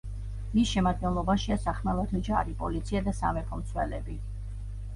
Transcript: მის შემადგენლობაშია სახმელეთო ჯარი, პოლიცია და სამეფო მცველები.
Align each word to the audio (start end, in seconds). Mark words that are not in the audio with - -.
მის 0.53 0.69
შემადგენლობაშია 0.75 1.57
სახმელეთო 1.67 2.23
ჯარი, 2.29 2.57
პოლიცია 2.63 3.05
და 3.11 3.17
სამეფო 3.21 3.63
მცველები. 3.63 4.21